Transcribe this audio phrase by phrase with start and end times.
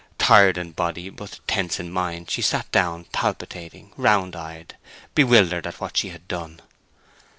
[0.17, 4.75] Tired in body but tense in mind, she sat down, palpitating, round eyed,
[5.13, 6.59] bewildered at what she had done.